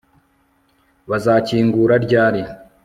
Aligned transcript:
Bazakingura 1.09 1.95
ryari 2.05 2.41